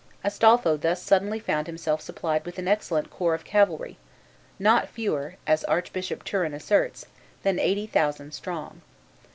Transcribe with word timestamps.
Astolpho 0.25 0.77
thus 0.77 0.99
suddenly 0.99 1.37
found 1.39 1.67
himself 1.67 2.01
supplied 2.01 2.43
with 2.43 2.57
an 2.57 2.67
excellent 2.67 3.11
corps 3.11 3.35
of 3.35 3.43
cavalry, 3.45 3.99
not 4.57 4.89
fewer 4.89 5.35
(as 5.45 5.63
Archbishop 5.65 6.23
Turpin 6.23 6.55
asserts) 6.55 7.05
than 7.43 7.59
eighty 7.59 7.85
thousand 7.85 8.31
strong. 8.33 8.81